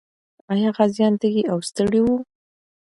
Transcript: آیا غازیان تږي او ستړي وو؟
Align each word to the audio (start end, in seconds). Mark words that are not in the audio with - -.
آیا 0.53 0.69
غازیان 0.77 1.13
تږي 1.21 1.43
او 1.51 1.57
ستړي 1.69 2.01
وو؟ 2.03 2.15